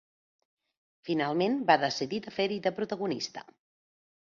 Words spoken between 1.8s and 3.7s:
decidir fer-hi de protagonista.